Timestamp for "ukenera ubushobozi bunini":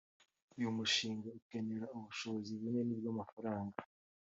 1.39-2.93